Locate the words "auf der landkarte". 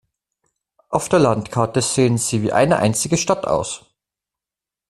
0.89-1.79